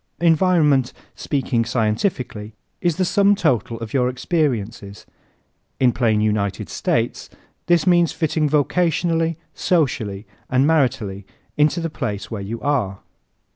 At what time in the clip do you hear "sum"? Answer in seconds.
3.05-3.35